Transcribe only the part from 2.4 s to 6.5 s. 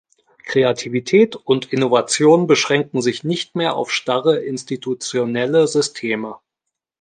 beschränken sich nicht mehr auf starre institutionelle Systeme.